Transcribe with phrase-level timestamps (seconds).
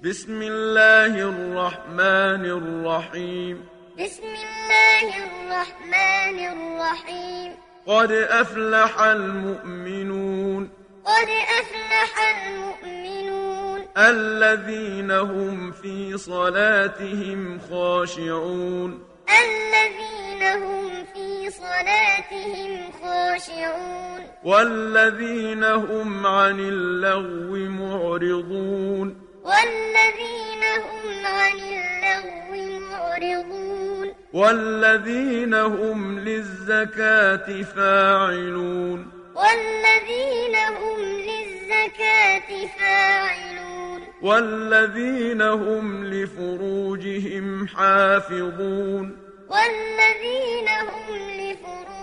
[0.00, 3.64] بسم الله الرحمن الرحيم
[3.98, 7.52] بسم الله الرحمن الرحيم
[7.86, 10.70] قد أفلح المؤمنون
[11.04, 11.28] قد
[11.60, 26.60] أفلح المؤمنون الذين هم في صلاتهم خاشعون الذين هم في صلاتهم خاشعون والذين هم عن
[26.60, 34.14] اللغو معرضون والذين هم عن اللغو معرضون.
[34.32, 39.12] والذين هم للزكاة فاعلون.
[39.34, 44.00] والذين هم للزكاة فاعلون.
[44.22, 49.16] والذين هم لفروجهم حافظون.
[49.48, 51.95] والذين هم لفروجهم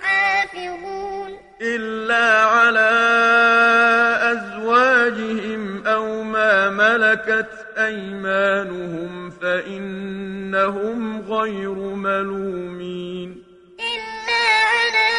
[0.00, 1.38] حافظون.
[1.62, 2.90] إلا على
[4.32, 11.74] أزواجهم أو ما ملكت أيمانهم فإنهم غير
[12.08, 13.42] ملومين.
[13.80, 15.10] إلا على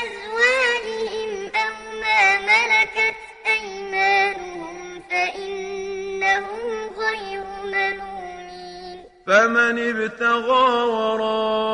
[0.00, 1.30] أزواجهم
[1.62, 9.04] أو ما ملكت أيمانهم فإنهم غير ملومين.
[9.26, 11.73] فمن ابتغى وراء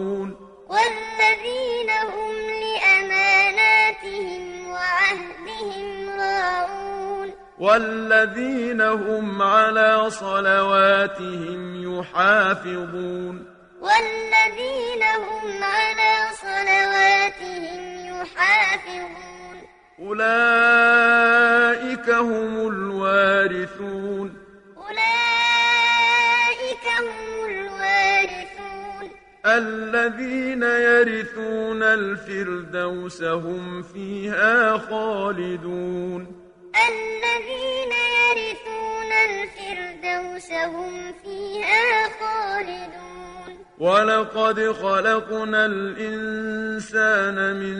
[7.61, 13.45] والذين هم على صلواتهم يحافظون.
[13.81, 19.57] والذين هم على صلواتهم يحافظون.
[19.99, 24.37] أولئك هم الوارثون.
[24.77, 29.09] أولئك هم الوارثون.
[29.45, 36.40] الذين يرثون الفردوس هم فيها خالدون.
[36.75, 43.65] الذين يرثون الفردوس هم فيها خالدون.
[43.79, 47.77] ولقد خلقنا الإنسان من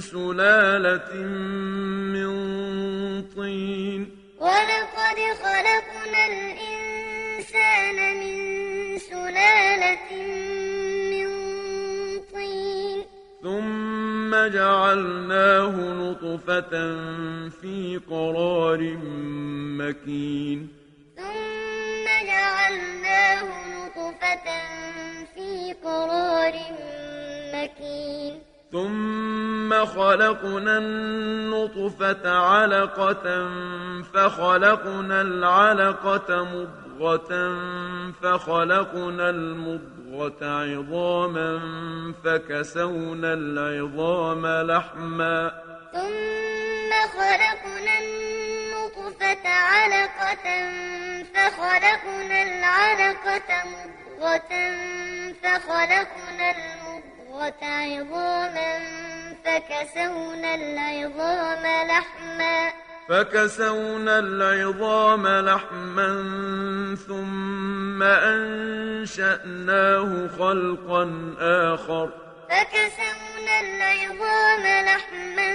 [0.00, 1.14] سلالة
[2.14, 2.30] من
[3.36, 4.00] طين.
[4.40, 8.36] ولقد خلقنا الإنسان من
[8.98, 10.73] سلالة من
[14.34, 16.70] ثم جعلناه نطفة
[17.60, 18.80] في قرار
[19.78, 20.68] مكين.
[21.16, 23.42] ثم جعلناه
[23.74, 24.46] نطفة
[25.34, 26.54] في قرار
[27.54, 28.43] مكين.
[28.74, 33.48] ثم خلقنا النطفة علقة
[34.14, 37.30] فخلقنا العلقة مضغة
[38.22, 41.60] فخلقنا المضغة عظاما
[42.24, 45.50] فكسونا العظام لحما.
[45.92, 50.46] ثم خلقنا النطفة علقة
[51.34, 54.52] فخلقنا العلقة مضغة
[55.42, 56.83] فخلقنا المضغة
[57.42, 58.78] عظاما
[59.44, 62.72] فكسونا العظام لحما.
[63.08, 66.24] فكسونا العظام لحما
[67.08, 72.08] ثم أنشأناه خلقا آخر.
[72.50, 75.50] فكسونا العظام لحما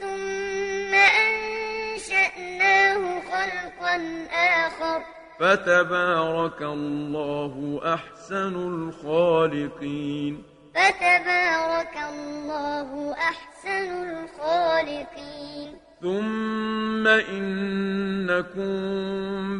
[0.00, 5.02] ثم أنشأناه خلقا آخر.
[5.40, 10.55] فتبارك الله أحسن الخالقين.
[10.76, 15.76] فتبارك الله أحسن الخالقين.
[16.02, 18.70] ثم إنكم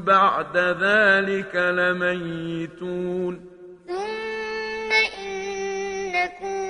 [0.03, 3.41] بعد ذلك لميتون.
[3.89, 4.93] ثم
[5.27, 6.61] إنكم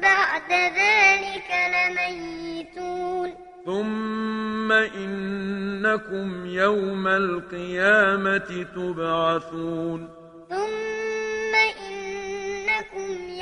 [0.00, 3.34] بعد ذلك لميتون.
[3.66, 10.08] ثم إنكم يوم القيامة تبعثون.
[10.48, 10.95] ثم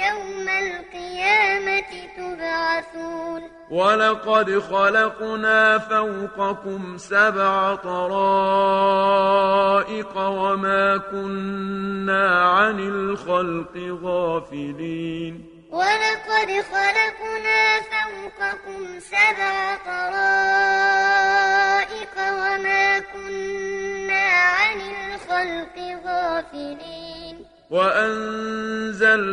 [0.08, 3.42] يوم القيامة تبعثون.
[3.70, 8.12] ولقد خلقنا فوقكم سبع طرائق
[10.16, 15.50] وما كنا عن الخلق غافلين.
[15.70, 21.34] ولقد خلقنا فوقكم سبع طرائق
[22.18, 24.26] وما كنا
[24.58, 27.13] عن الخلق غافلين.
[27.70, 29.24] وأنزلنا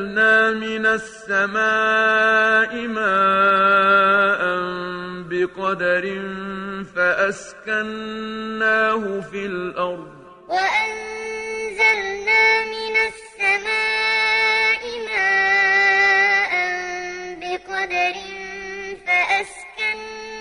[0.51, 4.41] من السماء ماء
[5.29, 6.05] بقدر
[6.95, 8.23] فأسكناه
[9.31, 10.07] في الأرض.
[10.47, 16.53] وأنزلنا من السماء ماء
[17.41, 18.15] بقدر
[19.07, 20.33] فأسكناه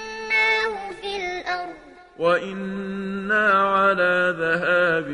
[1.01, 1.79] في الأرض.
[2.19, 5.09] وإنا على ذهاب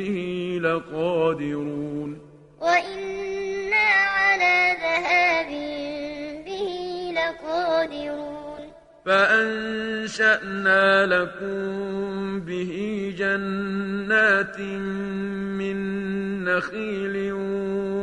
[0.00, 0.18] به
[0.62, 2.10] لقادرون.
[2.60, 3.86] وإنا
[4.16, 5.50] على ذهاب
[6.46, 6.68] به
[7.20, 8.62] لقادرون.
[9.06, 12.72] فأنشأنا لكم به
[13.18, 14.60] جنات
[15.60, 15.78] من
[16.44, 17.32] نخيل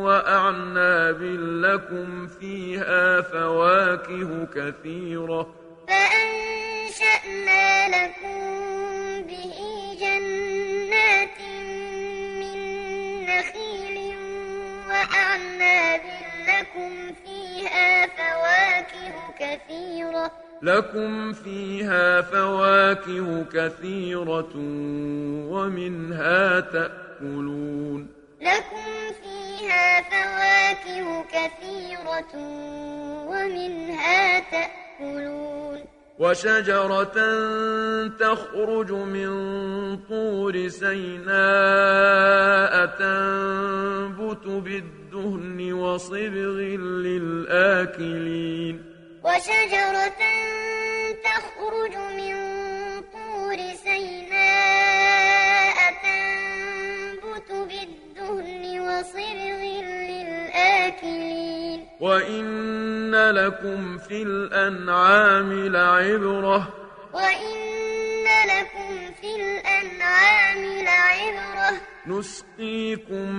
[0.05, 1.21] وأعناب
[1.65, 5.55] لكم فيها فواكه كثيرة.
[5.87, 8.66] فأنشأنا لكم
[15.07, 16.01] وأعناب
[16.47, 20.31] لكم فيها فواكه كثيرة.
[20.61, 24.51] لكم فيها فواكه كثيرة
[25.51, 28.07] ومنها تأكلون.
[28.41, 32.35] لكم فيها فواكه كثيرة
[33.27, 35.96] ومنها تأكلون.
[36.19, 37.17] وشجرة
[38.19, 39.29] تخرج من
[40.09, 41.25] طور سيناء
[42.85, 46.57] تنبت بالدهن وصبغ
[47.05, 48.75] للآكلين.
[49.23, 50.21] وشجرة
[51.27, 52.35] تخرج من
[53.13, 60.36] طور سيناء تنبت بالدهن وصبغ للآكلين.
[61.99, 66.73] وإن لكم في الأنعام لعبرة.
[67.13, 71.81] وإن لكم في الأنعام لعبرة.
[72.07, 73.31] نسقيكم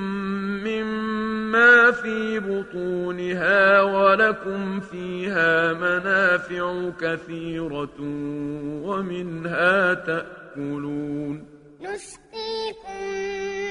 [0.64, 7.98] مما في بطونها ولكم فيها منافع كثيرة
[8.84, 11.44] ومنها تأكلون.
[11.80, 13.02] نسقيكم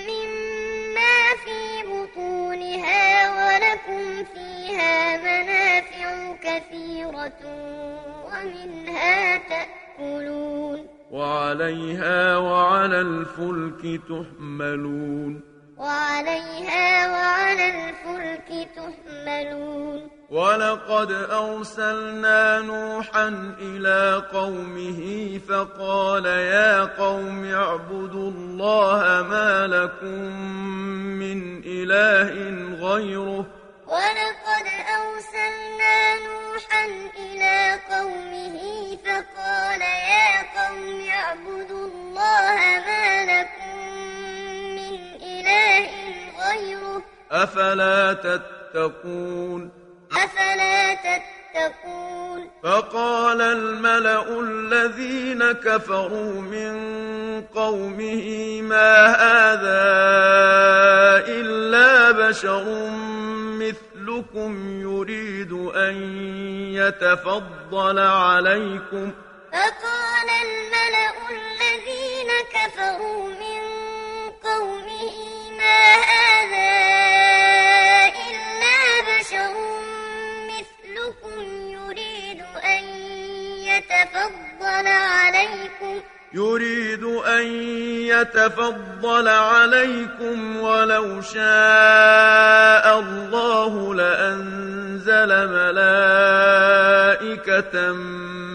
[0.08, 1.77] مما في
[2.18, 7.40] بطونها ولكم فيها منافع كثيرة
[8.26, 10.88] ومنها تأكلون.
[11.12, 15.47] وعليها وعلى الفلك تحملون.
[15.78, 20.10] وعليها وعلى الفلك تحملون.
[20.30, 23.28] ولقد أرسلنا نوحا
[23.60, 25.02] إلى قومه
[25.50, 30.22] فقال يا قوم اعبدوا الله ما لكم
[31.22, 32.32] من إله
[32.88, 33.46] غيره.
[33.88, 34.68] ولقد
[35.00, 36.86] أرسلنا نوحا
[37.20, 38.58] إلى قومه
[39.06, 43.87] فقال يا قوم اعبدوا الله ما لكم
[45.48, 45.90] إله
[46.50, 47.04] غيره.
[47.32, 49.72] أفلا تتقون؟
[50.12, 56.78] أفلا تتقون؟ فقال الملأ الذين كفروا من
[57.56, 59.88] قومه ما هذا
[61.28, 62.90] إلا بشر
[63.60, 65.96] مثلكم يريد أن
[66.74, 69.12] يتفضل عليكم
[84.78, 86.02] يتفضل عليكم
[86.34, 87.46] يريد أن
[88.06, 96.54] يتفضل عليكم ولو شاء الله لأنزل ملائكة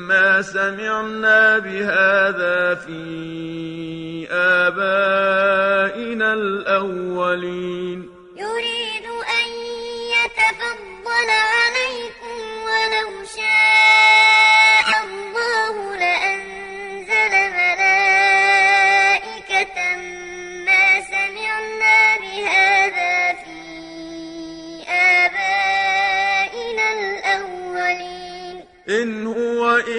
[0.09, 9.07] ما سمعنا بهذا في آبائنا الأولين يريد
[9.41, 9.49] أن
[10.17, 12.37] يتفضل عليكم
[12.67, 14.32] ولو شاء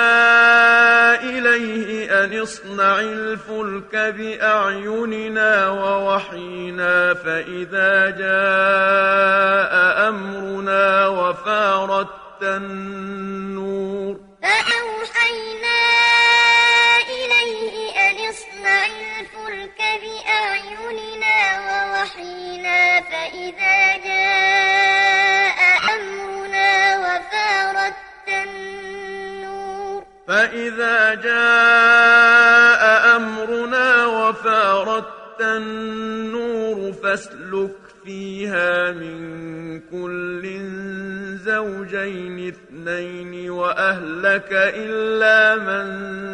[1.22, 9.72] إليه أن اصنع الفلك بأعيننا ووحينا فإذا جاء
[10.08, 12.08] أمرنا وفارت
[12.42, 14.20] النور.
[14.42, 15.78] فأوحينا
[17.08, 21.36] إليه أن اصنع الفلك بأعيننا
[21.66, 24.65] ووحينا فإذا جاء
[30.28, 32.82] فإذا جاء
[33.16, 40.42] أمرنا وفارت النور فاسلك فيها من كل
[41.44, 45.86] زوجين اثنين وأهلك إلا من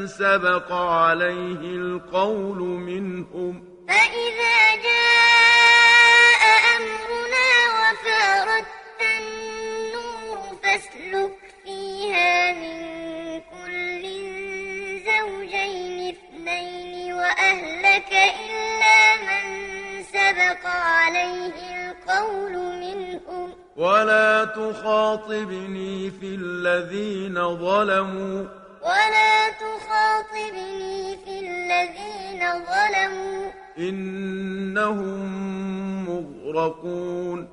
[0.06, 3.64] سبق عليه القول منهم.
[3.88, 6.42] فإذا جاء
[6.76, 8.70] أمرنا وفارت
[9.18, 13.01] النور فاسلك فيها من
[23.82, 28.44] ولا تخاطبني في الذين ظلموا.
[28.82, 33.50] ولا تخاطبني في الذين ظلموا.
[33.78, 35.30] إنهم
[36.08, 37.48] مغرقون.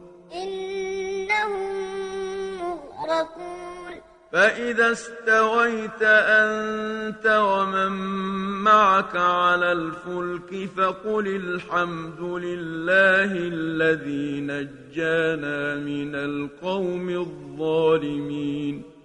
[4.31, 7.91] فإذا استويت أنت ومن
[8.63, 18.83] معك على الفلك فقل الحمد لله الذي نجانا من القوم الظالمين.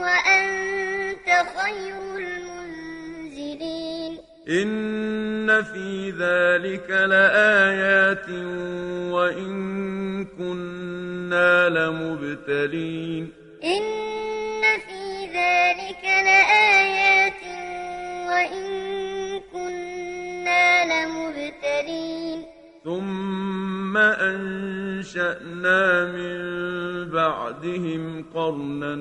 [0.00, 4.12] وأنت خير المنزلين
[4.48, 8.30] إن في ذلك لآيات
[9.12, 13.32] وإن كنا لمبتلين
[13.64, 17.42] إن في ذلك لآيات
[18.30, 18.66] وإن
[19.52, 22.38] كنا لمبتلين
[22.84, 26.49] ثم أنشأنا من
[27.30, 28.94] بعدهم قرنا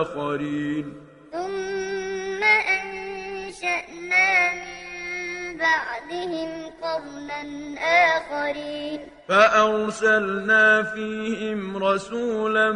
[0.00, 0.86] آخرين.
[1.32, 2.42] ثم
[2.76, 6.50] أنشأنا من بعدهم
[6.82, 7.42] قرنا
[8.14, 9.00] آخرين.
[9.28, 12.72] فأرسلنا فيهم رسولا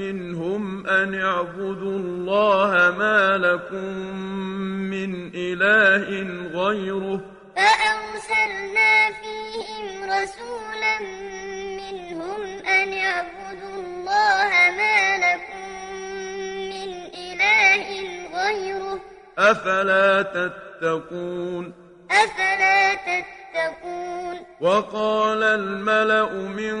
[0.00, 3.94] منهم أن اعبدوا الله ما لكم
[4.90, 6.06] من إله
[6.54, 7.20] غيره.
[7.56, 10.94] فأرسلنا فيهم رسولا
[11.80, 13.39] منهم أن اعبدوا
[14.20, 15.64] الله ما لكم
[16.72, 17.86] من إله
[18.36, 19.00] غيره.
[19.38, 21.64] أفلا تتقون؟
[22.10, 26.76] أفلا تتقون؟ وقال الملأ من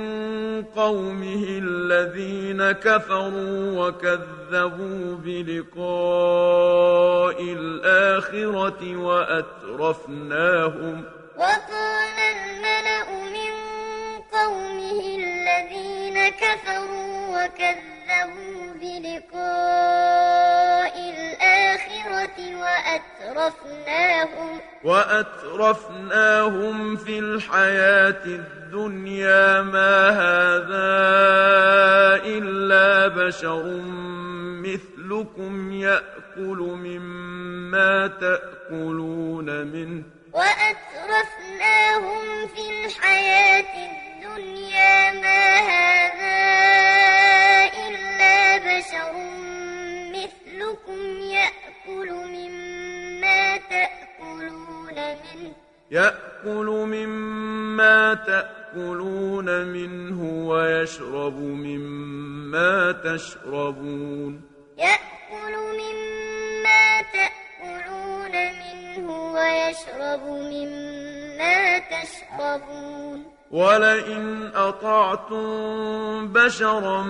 [0.64, 6.22] قومه الذين كفروا وكذبوا بلقاء
[7.42, 10.24] الآخرة وأترفناهم.
[11.36, 13.52] وقال الملأ من
[14.32, 16.79] قومه الذين كفروا
[17.40, 30.90] وكذبوا بلقاء الآخرة وأترفناهم وأترفناهم في الحياة الدنيا ما هذا
[32.24, 33.64] إلا بشر
[34.64, 40.02] مثلكم يأكل مما تأكلون منه.
[40.32, 42.22] وأترفناهم
[42.54, 46.69] في الحياة الدنيا ما هذا إلا
[49.00, 49.12] بشر
[50.12, 55.52] مثلكم يأكل مما تأكلون منه.
[55.90, 64.42] يأكل مما تأكلون منه ويشرب مما تشربون.
[64.78, 73.29] يأكل مما تأكلون منه ويشرب مما تشربون.
[73.50, 77.02] ولئن أطعتم بشرا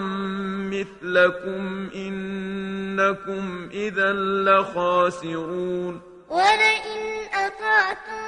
[0.73, 6.01] مثلكم إنكم إذا لخاسرون.
[6.29, 7.03] ولئن
[7.35, 8.23] أطعتم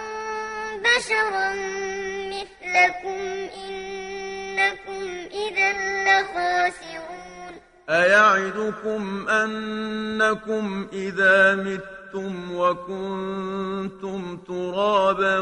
[0.83, 1.55] بشرا
[2.29, 3.21] مثلكم
[3.69, 5.73] إنكم إذا
[7.93, 12.02] أيعدكم أنكم إذا متم
[12.55, 15.39] وكنتم ترابا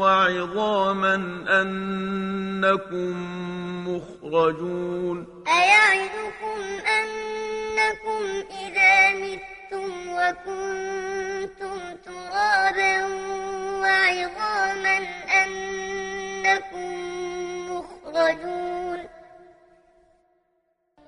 [0.00, 1.14] وعظاما
[1.62, 3.14] أنكم
[3.88, 6.58] مخرجون أيعدكم
[6.98, 13.04] أنكم إذا متم وكنتم ترابا
[13.80, 14.98] وعظاما
[15.44, 16.92] أنكم
[17.70, 18.98] مخرجون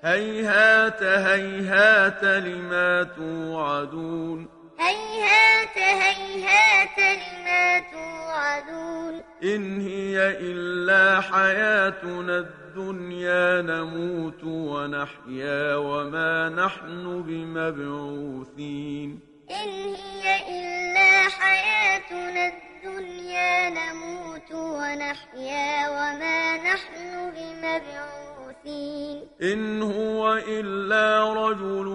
[0.03, 15.75] هيهات هيهات لما توعدون هيهات هيهات لما توعدون إن هي إلا حياتنا الدنيا نموت ونحيا
[15.75, 19.19] وما نحن بمبعوثين.
[19.51, 29.27] إن هي إلا حياتنا الدنيا نموت ونحيا وما نحن بمبعوثين.
[29.41, 31.87] إن هو إلا رجل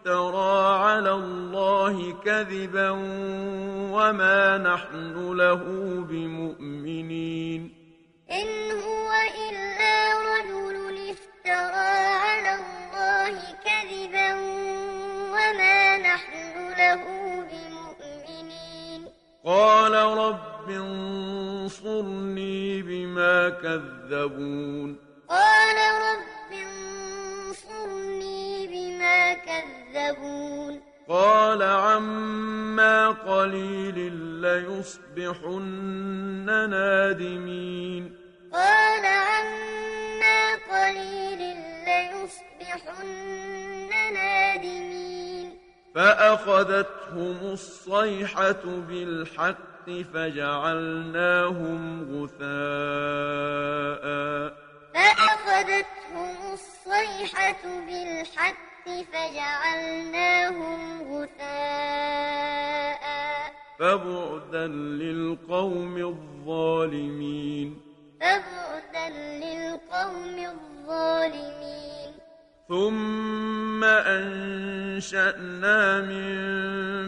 [0.00, 2.90] افترى على الله كذبا
[3.92, 5.62] وما نحن له
[6.08, 7.62] بمؤمنين.
[8.30, 8.48] إن
[8.80, 9.10] هو
[9.48, 9.96] إلا
[10.32, 11.92] رجل افترى
[12.24, 14.30] على الله كذبا
[15.34, 17.02] وما نحن له
[17.50, 19.00] بمؤمنين.
[19.44, 24.96] قال رب انصرني بما كذبون.
[25.28, 25.78] قال
[26.08, 26.29] رب
[29.94, 35.66] كذبون قال عما قليل ليصبحن
[36.70, 38.16] نادمين.
[38.52, 41.56] قال عما قليل
[41.86, 43.06] ليصبحن
[44.14, 45.58] نادمين.
[45.94, 51.80] فأخذتهم الصيحة بالحق فجعلناهم
[52.12, 52.44] غثاء.
[54.94, 58.69] فأخذتهم الصيحة بالحق
[59.12, 60.80] فجعلناهم
[61.12, 63.04] غثاء.
[63.78, 67.80] فبعدا للقوم الظالمين.
[68.20, 72.10] فبعدا للقوم الظالمين.
[72.68, 76.34] ثم أنشأنا من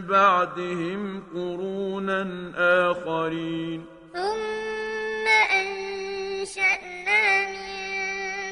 [0.00, 2.52] بعدهم قرونا
[2.90, 3.87] آخرين.
[4.12, 7.64] ثم أنشأنا من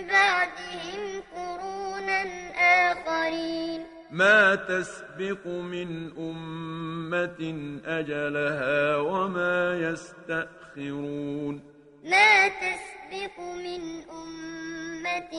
[0.06, 1.69] بعدهم قرونا
[2.60, 3.86] آخرين.
[4.10, 11.62] ما تسبق من أمة أجلها وما يستأخرون.
[12.04, 15.34] ما تسبق من أمة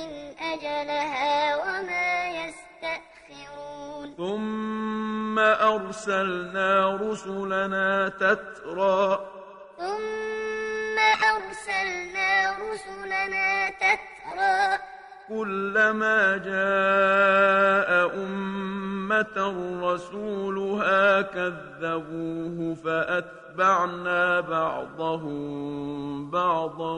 [0.53, 4.15] أجلها وما يستأخرون.
[4.17, 9.31] ثم أرسلنا رسلنا تترى.
[9.77, 14.90] ثم أرسلنا رسلنا تترى.
[15.31, 19.37] كلما جاء أمة
[19.83, 26.95] رسولها كذبوه فأتبعنا بعضهم بعضا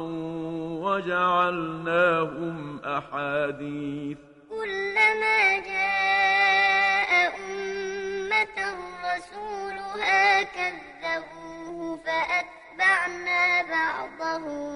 [0.85, 4.17] وجعلناهم أحاديث.
[4.49, 8.57] كلما جاء أمة
[9.09, 14.71] رسولها كذبوه فأتبعنا بعضهم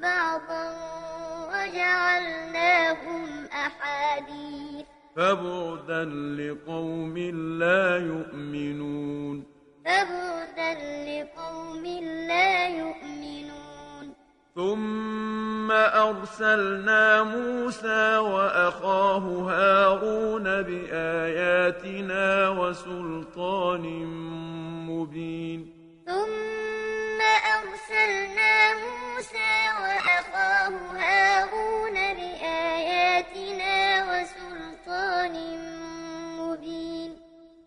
[0.00, 1.01] بعضا
[1.72, 4.86] وجعلناهم أحاديث.
[5.16, 7.18] فبعدا لقوم
[7.58, 9.44] لا يؤمنون.
[9.84, 11.86] فبعدا لقوم
[12.28, 14.14] لا يؤمنون.
[14.54, 24.06] ثم أرسلنا موسى وأخاه هارون بآياتنا وسلطان
[24.88, 25.72] مبين.
[26.06, 27.01] ثم
[27.56, 33.76] أرسلنا موسى وأخاه هارون بآياتنا
[34.10, 35.34] وسلطان
[36.38, 37.10] مبين.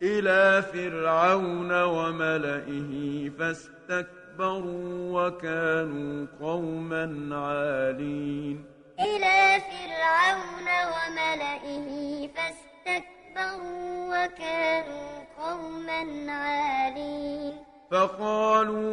[0.02, 2.92] إلى فرعون وملئه
[3.40, 8.66] فاستكبروا وكانوا قوما عالين.
[9.00, 11.90] إلى فرعون وملئه
[12.36, 16.02] فاستكبروا وكانوا قوما
[16.32, 17.65] عالين.
[17.92, 18.84] فقالوا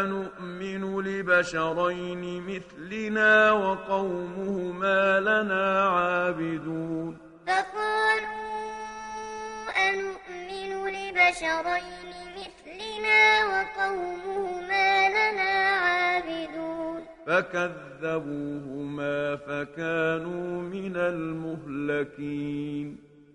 [0.00, 8.42] أنؤمن لبشرين مثلنا وقومهما لنا عابدون فقالوا
[9.90, 15.52] أنؤمن لبشرين مثلنا وقومهما لنا
[15.84, 22.32] عابدون فكذبوهما فكانوا من المهلكين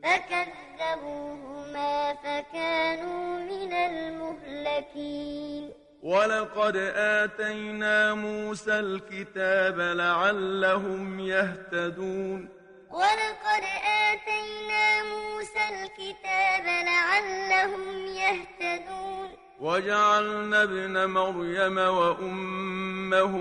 [0.07, 5.73] فكذبوهما فكانوا من المهلكين.
[6.03, 12.49] ولقد آتينا موسى الكتاب لعلهم يهتدون.
[12.91, 13.63] ولقد
[14.07, 19.29] آتينا موسى الكتاب لعلهم يهتدون.
[19.59, 23.33] وجعلنا ابن مريم وأمه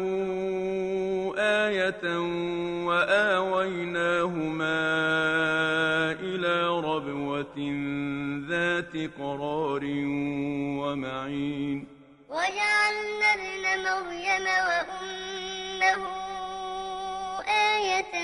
[1.39, 2.19] آية
[2.87, 4.79] وآويناهما
[6.21, 7.59] إلى ربوة
[8.49, 9.85] ذات قرار
[10.81, 11.87] ومعين.
[12.29, 16.03] وجعلنا ابن مريم وأمه
[17.49, 18.15] آية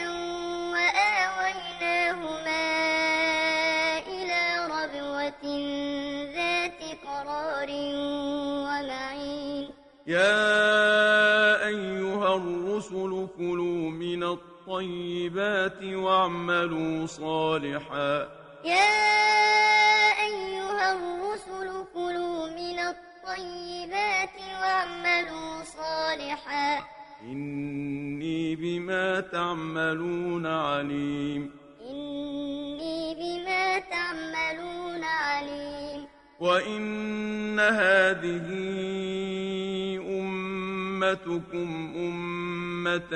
[41.13, 43.15] أمتكم أمة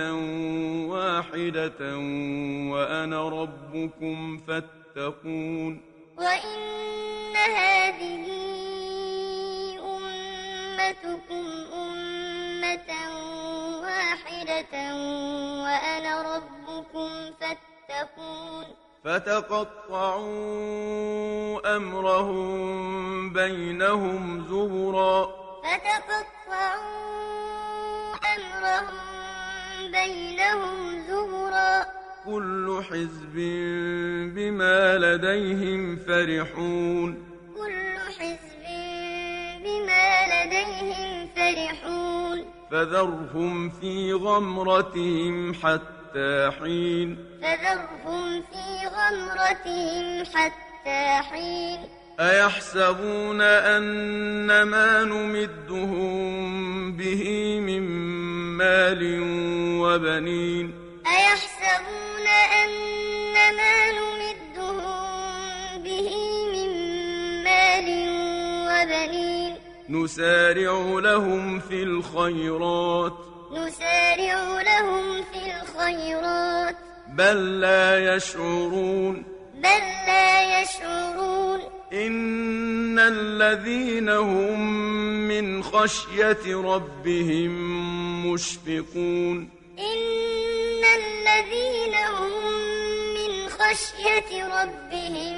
[0.92, 1.80] واحدة
[2.72, 5.80] وأنا ربكم فاتقون.
[6.18, 8.24] وإن هذه
[9.96, 12.90] أمتكم أمة
[13.80, 14.74] واحدة
[15.64, 18.66] وأنا ربكم فاتقون.
[19.04, 20.26] فتقطعوا
[21.76, 25.46] أمرهم بينهم زبرا.
[25.66, 27.35] فتقطعوا
[30.06, 31.86] بينهم زبرا
[32.24, 33.34] كل حزب
[34.34, 37.24] بما لديهم فرحون
[37.56, 38.64] كل حزب
[39.64, 51.78] بما لديهم فرحون فذرهم في غمرتهم حتى حين فذرهم في غمرتهم حتى حين
[52.20, 56.46] أيحسبون أن ما نمدهم
[56.96, 57.24] به
[57.60, 58.15] من
[58.56, 59.20] مال
[59.80, 60.74] وبنين.
[61.06, 62.26] أيحسبون
[62.62, 62.70] أن
[63.56, 66.10] ما نمدهم به
[66.52, 66.70] من
[67.44, 67.88] مال
[68.68, 69.54] وبنين؟
[69.88, 73.12] نسارع لهم في الخيرات.
[73.52, 76.76] نسارع لهم في الخيرات.
[77.08, 79.24] بل لا يشعرون.
[79.54, 81.75] بل لا يشعرون.
[81.92, 84.60] إن الذين هم
[85.28, 87.52] من خشية ربهم
[88.26, 92.30] مشفقون إن الذين هم
[93.14, 95.36] من خشية ربهم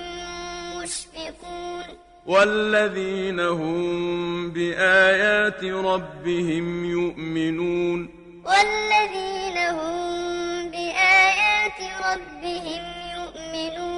[0.76, 1.84] مشفقون
[2.26, 8.08] والذين هم بآيات ربهم يؤمنون
[8.44, 12.82] والذين هم بآيات ربهم
[13.16, 13.97] يؤمنون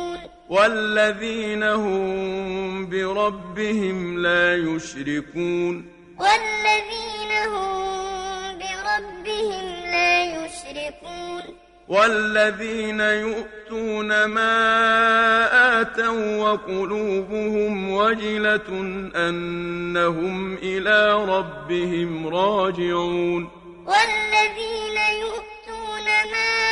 [0.51, 5.87] والذين هم بربهم لا يشركون.
[6.19, 11.43] والذين هم بربهم لا يشركون.
[11.89, 18.71] والذين يؤتون ما آتوا وقلوبهم وجلة
[19.17, 23.51] أنهم إلى ربهم راجعون.
[23.87, 26.70] والذين يؤتون ما آتوا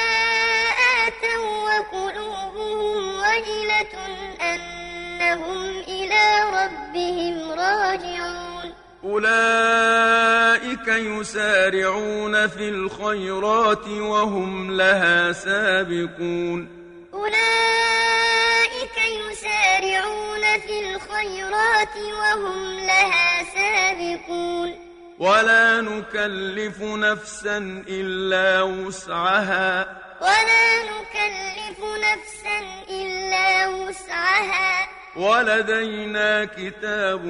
[3.49, 3.95] وجلة
[4.41, 8.73] أنهم إلى ربهم راجعون.
[9.05, 16.69] أولئك يسارعون في الخيرات وهم لها سابقون.
[17.15, 18.99] أولئك
[19.31, 24.75] يسارعون في الخيرات وهم لها سابقون.
[25.19, 30.08] ولا نكلف نفسا إلا وسعها.
[30.21, 32.59] ولا نكلف نفسا
[32.91, 34.89] إلا وسعها.
[35.17, 37.25] ولدينا كتاب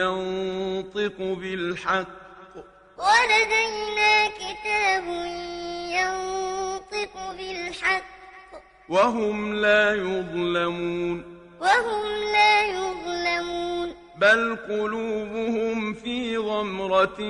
[0.00, 2.06] ينطق بالحق.
[2.98, 5.04] ولدينا كتاب
[5.88, 8.04] ينطق بالحق.
[8.88, 11.40] وهم لا يظلمون.
[11.60, 14.03] وهم لا يظلمون.
[14.16, 17.20] بل قلوبهم في غمرة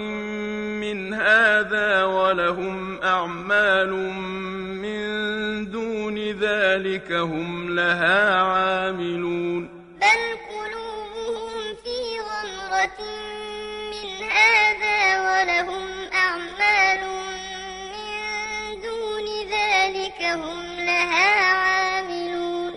[0.81, 3.93] من هذا ولهم أعمال
[4.83, 9.69] من دون ذلك هم لها عاملون
[10.01, 13.01] بل قلوبهم في غمرة
[13.91, 17.01] من هذا ولهم أعمال
[17.93, 22.73] من دون ذلك هم لها عاملون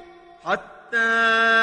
[0.46, 1.57] حتى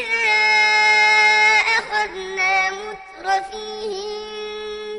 [0.00, 0.34] إِذَا
[1.78, 4.14] أَخَذْنَا مُتْرَفِيهِم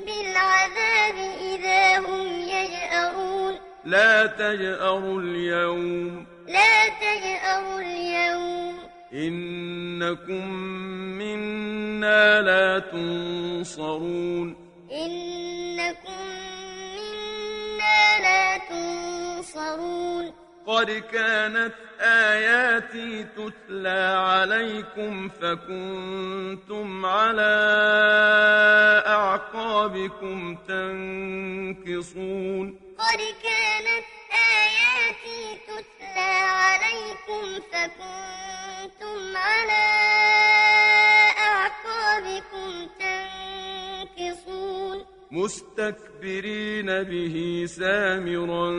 [0.06, 3.56] بِالْعَذَابِ إِذَا هُمْ يَجْأَرُونَ.
[3.86, 6.26] لَا تَجْأَرُوا الْيَوْمَ.
[6.48, 8.76] لَا تَجْأَرُوا الْيَوْمَ.
[9.14, 10.54] إِنَّكُمْ
[11.18, 14.65] مِنَّا لَا تُنصَرُونَ.
[20.68, 27.54] قد كانت آياتي تتلى عليكم فكنتم على
[29.08, 32.80] أعقابكم تنكصون.
[33.00, 39.86] قد كانت آياتي تتلى عليكم فكنتم على
[41.38, 42.88] أعقابكم
[44.18, 45.06] تنكصون.
[45.32, 48.72] مستكبرين به سامرا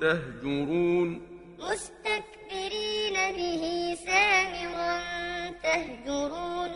[0.00, 1.20] تهجرون.
[1.58, 5.00] مستكبرين به سامرا
[5.62, 6.70] تهجرون.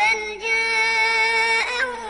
[0.00, 2.00] بل جاءهم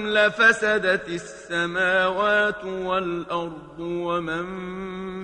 [0.06, 4.46] لفسدت السماوات والأرض ومن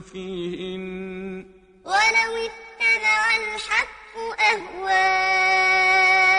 [0.00, 1.46] فيهن.
[1.85, 4.14] ولو اتبع الحق
[4.52, 6.32] أهواءهم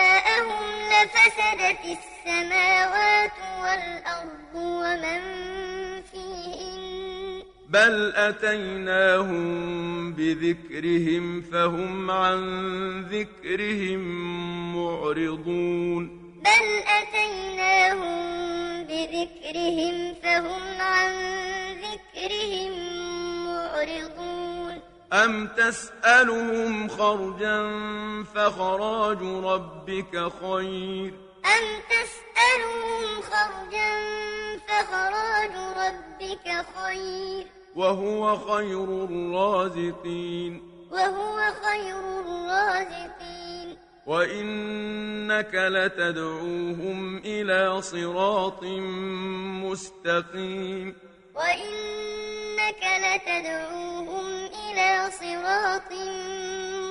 [1.04, 5.20] لفسدت السماوات والأرض ومن
[6.02, 9.44] فيهن؟ بل أتيناهم
[10.12, 12.40] بذكرهم فهم عن
[13.02, 14.00] ذكرهم
[14.76, 16.04] معرضون.
[16.44, 16.66] بل
[17.00, 18.18] أتيناهم
[18.82, 21.12] بذكرهم فهم عن
[21.84, 22.72] ذكرهم
[23.46, 24.63] معرضون.
[25.12, 27.62] أم تسألهم خرجا
[28.34, 31.14] فخراج ربك خير؟
[31.44, 33.92] أم تسألهم خرجا
[34.68, 40.62] فخراج ربك خير؟ وهو خير الرازقين.
[40.90, 43.76] وهو خير الرازقين.
[44.06, 48.64] وإنك لتدعوهم إلى صراط
[49.64, 50.94] مستقيم.
[51.34, 55.92] وإنك لتدعوهم إلى صراط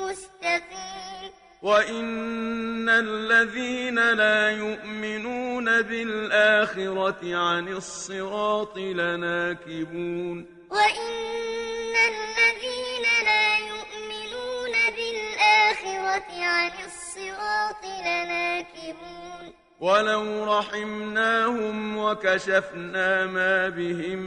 [0.01, 16.71] مستقيم وإن الذين لا يؤمنون بالآخرة عن الصراط لناكبون وإن الذين لا يؤمنون بالآخرة عن
[16.85, 19.53] الصراط لناكبون
[19.83, 24.19] ولو رحمناهم وكشفنا ما بهم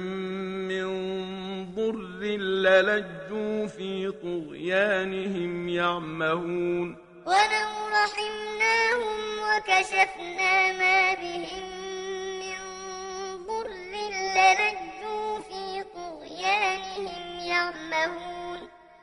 [0.69, 0.87] من
[1.75, 9.17] ضر للجوا في طغيانهم يعمهون ولو رحمناهم
[9.47, 11.67] وكشفنا ما بهم
[12.41, 12.59] من
[13.47, 18.36] ضر للجوا في طغيانهم يعمهون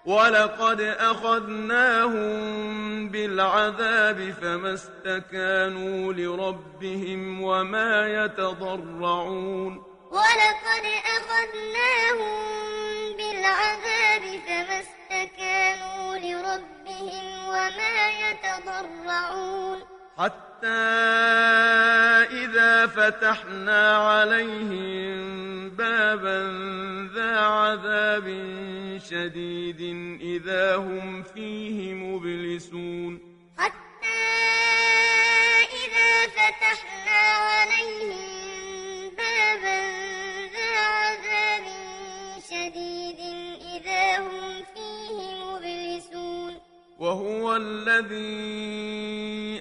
[0.06, 2.34] ولقد أخذناهم
[3.10, 10.86] بالعذاب فما استكانوا لربهم وما يتضرعون ولقد
[11.18, 12.44] أخذناهم
[13.18, 20.67] بالعذاب فما استكانوا لربهم وما يتضرعون حتى
[22.43, 26.39] إذا فتحنا عليهم بابا
[27.15, 28.28] ذا عذاب
[29.10, 29.82] شديد
[30.21, 33.19] إذا هم فيه مبلسون.
[33.58, 34.23] حتى
[35.84, 39.80] إذا فتحنا عليهم بابا
[40.54, 41.65] ذا عذاب
[42.49, 43.03] شديد
[47.04, 48.24] وهو الذي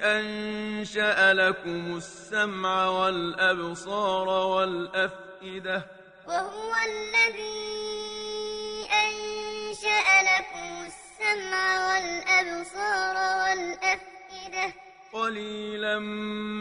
[0.02, 5.87] أنشأ لكم السمع والأبصار والأفئدة.
[6.28, 7.72] وهو الذي
[9.07, 14.74] أنشأ لكم السمع والأبصار والأفئدة.
[15.12, 15.98] قليلا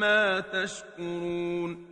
[0.02, 1.91] ما تشكرون.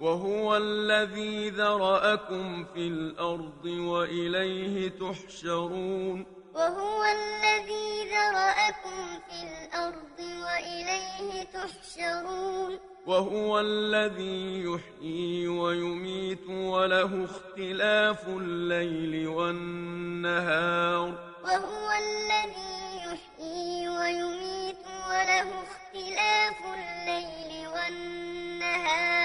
[0.00, 6.26] وهو الذي ذرأكم في الأرض وإليه تحشرون.
[6.54, 12.78] وهو الذي ذرأكم في الأرض وإليه تحشرون.
[13.06, 21.14] وهو الذي يحيي ويميت وله اختلاف الليل والنهار.
[21.44, 29.19] وهو الذي يحيي ويميت وله اختلاف الليل والنهار.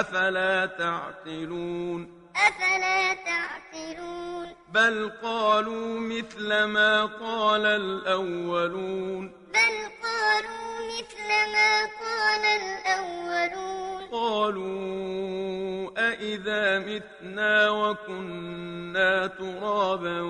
[0.00, 9.32] أفلا تعقلون؟ أفلا تعقلون؟ بل قالوا مثل ما قال الأولون.
[9.54, 11.72] بل قالوا مثل ما
[12.04, 14.02] قال الأولون.
[14.12, 20.20] قالوا أإذا متنا وكنا ترابا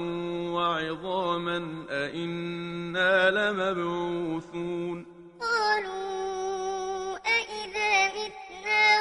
[0.54, 5.06] وعظاما أإنا لمبعوثون؟
[5.40, 8.41] قالوا أإذا متنا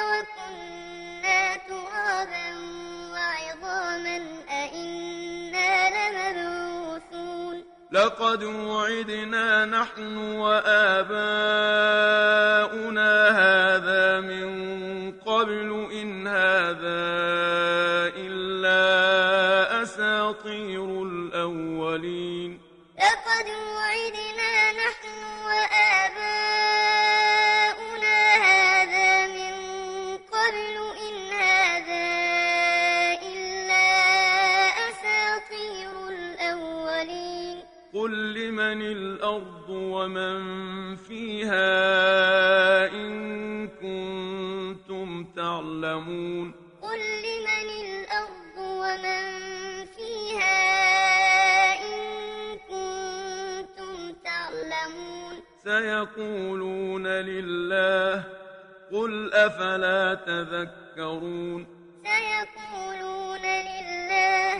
[0.08, 2.48] وكنا ترابا
[3.12, 4.18] وعظاما
[4.50, 7.56] أإنا لمبعوثون.
[7.92, 11.32] لقد وعدنا نحن وآباؤنا
[13.30, 13.71] هذا
[59.32, 61.66] قل أفلا تذكرون؟
[62.04, 64.54] سيقولون لله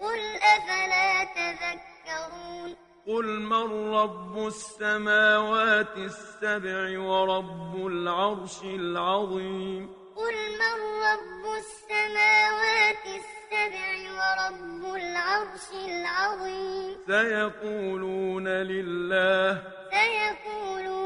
[0.00, 0.20] قل
[0.56, 10.76] أفلا تذكرون؟ قل من رب السماوات السبع ورب العرش العظيم؟ قل من
[11.08, 13.88] رب السماوات السبع
[14.18, 19.62] ورب العرش العظيم؟ سيقولون لله.
[19.90, 21.01] سيقولون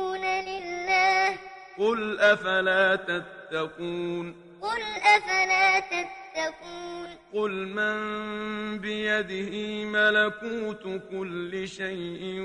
[1.79, 4.83] قل أفلا تتقون قل
[5.17, 12.41] أفلا تتقون قل من بيده ملكوت كل شيء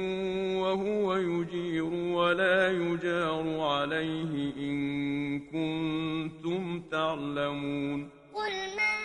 [0.61, 8.97] وهو يجير ولا يجار عليه إن كنتم تعلمون قل من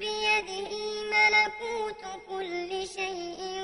[0.00, 0.70] بيده
[1.14, 3.62] ملكوت كل شيء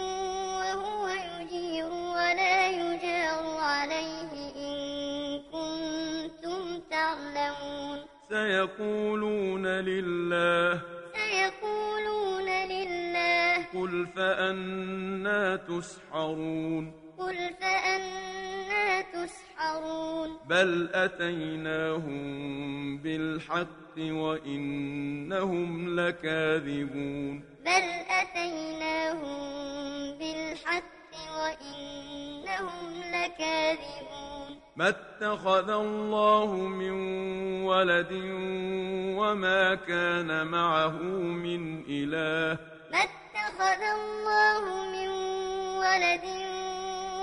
[0.59, 4.44] وهو يجير ولا يجار عليه
[8.35, 10.81] سيقولون لله
[11.15, 22.23] سيقولون لله قل فأنا تسحرون قل فأنا تسحرون بل أتيناهم
[22.99, 27.87] بالحق وإنهم لكاذبون بل
[28.21, 29.39] أتيناهم
[30.19, 34.61] بالحق وإنهم لكاذبون.
[34.77, 36.93] ما اتخذ الله من
[37.63, 38.13] ولد
[39.19, 40.99] وما كان معه
[41.47, 42.59] من إله.
[42.93, 45.09] ما اتخذ الله من
[45.79, 46.25] ولد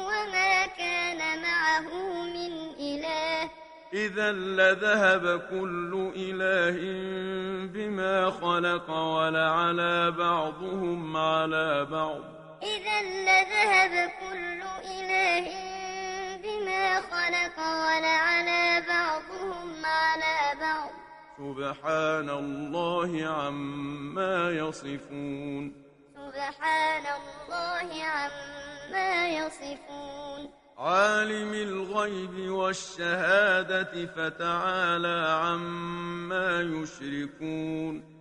[0.07, 1.89] وما كان معه
[2.23, 3.49] من إله.
[3.93, 6.77] إذا لذهب كل إله
[7.73, 12.40] بما خلق ولعلى بعضهم على بعض.
[12.63, 15.47] إذا لذهب كل إله
[16.43, 20.89] بما خلق ولعلى بعضهم على بعض.
[21.37, 25.73] سبحان الله عما يصفون.
[26.15, 30.49] سبحان الله عما يصفون.
[30.77, 38.20] عالم الغيب والشهادة فتعالى عما يشركون.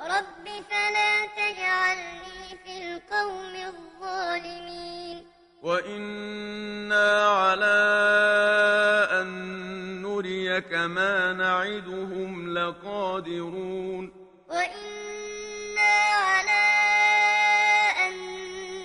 [0.00, 5.26] رب فلا تجعلني في القوم الظالمين.
[5.62, 7.78] وإنا على
[9.10, 9.28] أن
[10.02, 14.12] نريك ما نعدهم لقادرون
[14.48, 15.94] وإنا
[16.28, 16.66] على
[18.06, 18.14] أن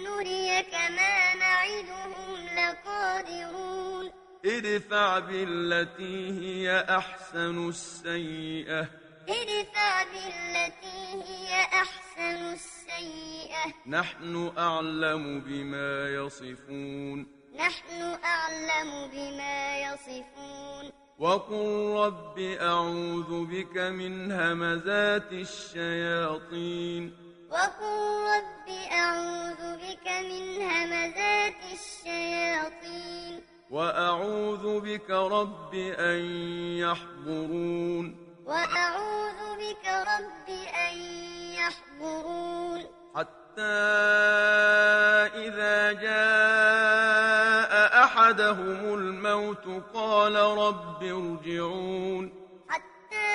[0.03, 4.12] نريك ما نعدهم لقادرون.
[4.45, 13.74] ادفع بالتي هي أحسن السيئة ادفع بالتي هي أحسن السيئة.
[13.88, 17.28] نحن أعلم بما يصفون.
[17.55, 20.91] نحن أعلم بما يصفون.
[21.19, 27.13] وقل رب أعوذ بك من همزات الشياطين.
[27.51, 27.97] وقل
[28.36, 33.41] رب أعوذ بك من همزات الشياطين.
[33.72, 36.19] وأعوذ بك رب أن
[36.78, 38.30] يحضرون.
[38.46, 40.50] وأعوذ بك رب
[40.89, 40.98] أن
[41.54, 42.80] يحضرون.
[43.16, 43.62] حتى
[45.36, 47.72] إذا جاء
[48.04, 52.34] أحدهم الموت قال رب ارجعون.
[52.70, 53.32] حتى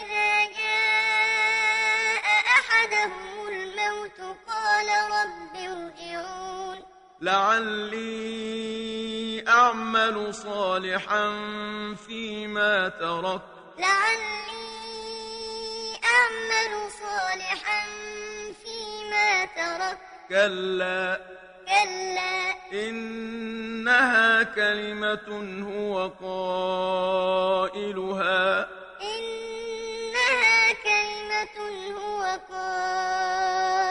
[0.00, 0.30] إذا
[0.60, 2.24] جاء
[2.58, 6.78] أحدهم الموت قال رب ارجعون.
[7.20, 9.09] لعلي
[9.70, 11.30] أعمل صالحا
[12.06, 13.42] فيما تركت
[13.78, 14.40] لعلي
[16.04, 17.86] أعمل صالحا
[18.64, 19.98] فيما تركت
[20.28, 21.20] كلا.
[21.66, 22.54] كلا.
[22.72, 25.28] إنها كلمة
[25.70, 26.10] هو
[27.68, 28.68] قائلها.
[29.02, 31.58] إنها كلمة
[31.98, 33.90] هو قائلها.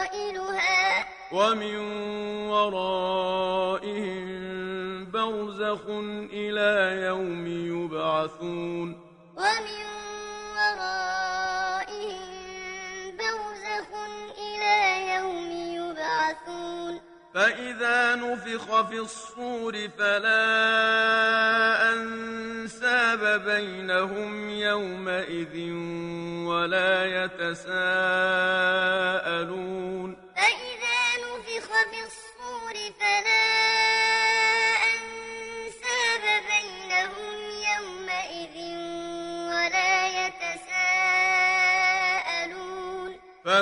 [1.32, 1.76] ومن
[2.50, 3.09] ورائهم
[5.70, 5.86] برزخ
[6.32, 8.88] إلى يوم يبعثون
[9.36, 9.86] ومن
[10.56, 12.20] ورائهم
[13.18, 13.90] برزخ
[14.38, 14.76] إلى
[15.14, 17.00] يوم يبعثون
[17.34, 20.42] فإذا نفخ في الصور فلا
[21.92, 25.72] أنساب بينهم يومئذ
[26.46, 28.00] ولا يتساءلون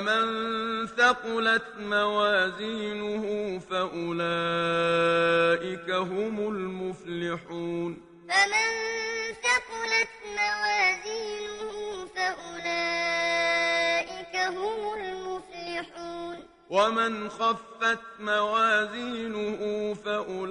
[0.08, 4.30] فمن ثقلت موازينه فأولئك
[5.90, 8.70] هم المفلحون فمن
[9.42, 13.54] ثقلت موازينه فأولئك
[14.36, 20.48] هم المفلحون ومن خفت موازينه فأولئك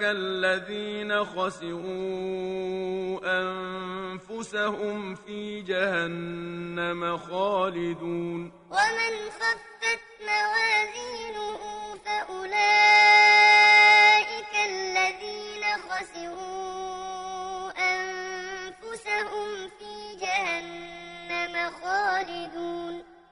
[0.00, 8.52] الذين خسروا أنفسهم في جهنم خالدون.
[8.70, 11.60] ومن خفت موازينه
[12.04, 12.56] فأولئك
[14.70, 16.45] الذين خسروا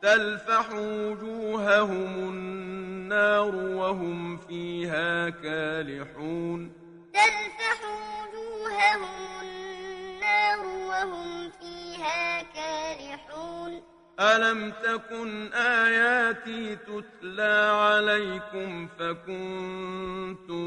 [0.04, 6.72] تلفح وجوههم النار وهم فيها كالحون.
[7.14, 9.04] تلفح وجوههم
[9.42, 13.82] النار وهم فيها كالحون.
[14.20, 20.64] ألم تكن آياتي تتلى عليكم فكنتم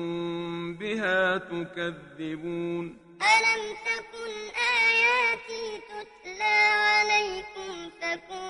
[0.73, 4.31] بها تكذبون؟ ألم تكن
[4.81, 6.57] آياتي تتلى
[6.93, 8.47] عليكم فكنتم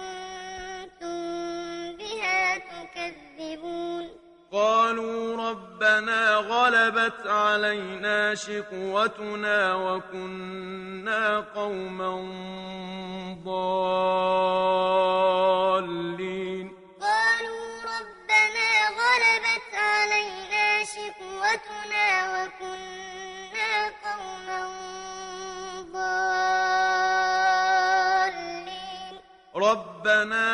[2.00, 4.10] بها تكذبون.
[4.52, 12.12] قالوا ربنا غلبت علينا شقوتنا وكنا قوما
[13.46, 13.98] ضالين.
[17.02, 18.70] قالوا ربنا
[19.00, 23.72] غلبت علينا شقوتنا وكنا
[24.06, 24.62] قوما
[25.94, 26.67] ضالين.
[29.72, 30.48] ربنا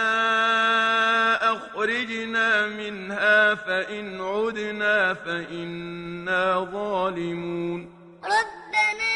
[1.53, 7.81] أخرجنا منها فإن عدنا فإنا ظالمون.
[8.23, 9.15] ربنا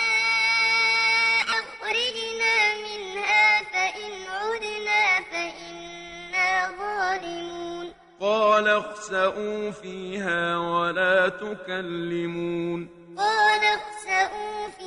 [1.59, 2.55] أخرجنا
[2.87, 7.93] منها فإن عدنا فإنا ظالمون.
[8.21, 12.89] قال اخسأوا فيها ولا تكلمون.
[13.17, 14.86] قال اخسأوا فيها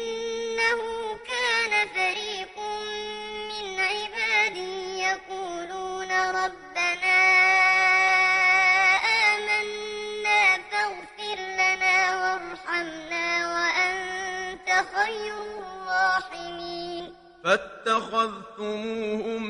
[15.01, 17.05] خير الراحمين.
[17.43, 18.63] فاتخذتموهم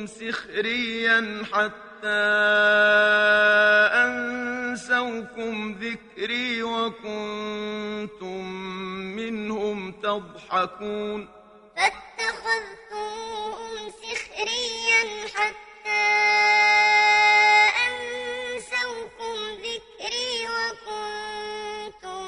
[0.07, 2.23] سخريا حتى
[4.05, 8.43] أنسوكم ذكري وكنتم
[9.19, 11.29] منهم تضحكون.
[11.77, 15.03] فاتخذتموهم سخريا
[15.35, 16.05] حتى
[17.87, 19.35] أنسوكم
[19.67, 22.23] ذكري وكنتم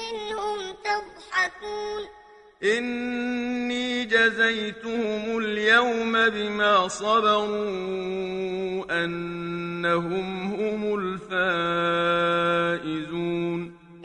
[0.00, 2.02] منهم تضحكون.
[2.62, 7.44] إني جزيتهم اليوم بما صبروا
[9.04, 12.20] أنهم هم الفائزون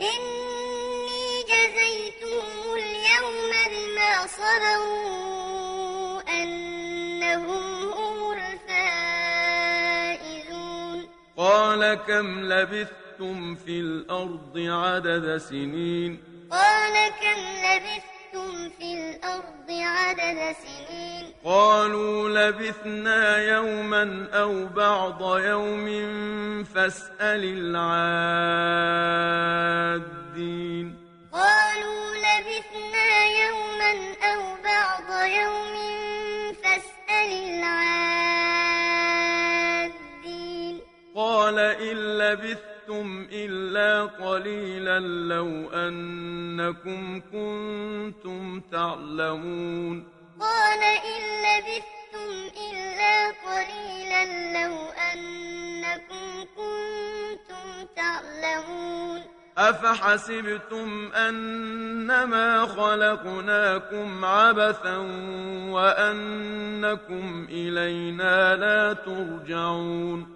[0.00, 8.18] إني جزيتهم اليوم بما صبروا أنهم هم
[9.12, 9.48] الفائزون
[11.36, 16.18] قال كم لبثتم في الأرض عدد سنين
[16.50, 18.15] قال كم لبثتم
[18.86, 21.24] في الأرض عدد سنين.
[21.44, 25.86] قالوا لبثنا يوما أو بعض يوم
[26.64, 28.16] فاسأل العادين.
[31.32, 33.92] قالوا لبثنا يوما
[34.32, 35.74] أو بعض يوم
[36.62, 37.86] فاسأل العادين.
[41.16, 41.96] قال إن
[42.86, 50.04] لبثتم إلا قليلا لو أنكم كنتم تعلمون
[50.40, 52.32] قال إن لبثتم
[52.70, 54.76] إلا قليلا لو
[55.12, 59.22] أنكم كنتم تعلمون
[59.58, 64.96] أفحسبتم أنما خلقناكم عبثا
[65.70, 70.35] وأنكم إلينا لا ترجعون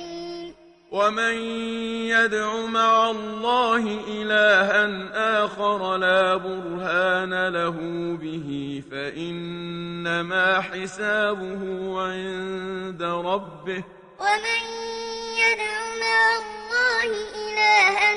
[0.00, 0.54] الكريم
[0.90, 1.34] ومن
[2.10, 7.76] يدع مع الله إلها آخر لا برهان له
[8.16, 11.62] به فإنما حسابه
[12.02, 13.84] عند ربه
[14.20, 14.62] ومن
[15.36, 18.10] يدع مع الله إلها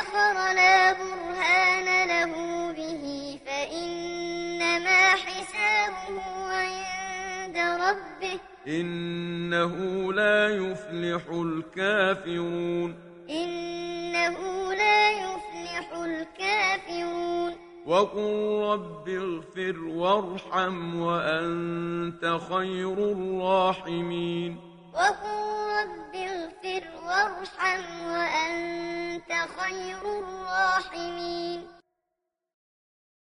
[0.00, 2.32] آخر لا برهان له
[2.72, 6.22] به فإنما حسابه
[6.52, 9.74] عند ربه إنه
[10.12, 12.94] لا يفلح الكافرون.
[13.30, 14.38] إنه
[14.74, 17.52] لا يفلح الكافرون.
[17.86, 24.56] وقل رب اغفر وارحم وأنت خير الراحمين.
[24.94, 25.38] وقل
[25.78, 31.77] رب اغفر وارحم وأنت خير الراحمين.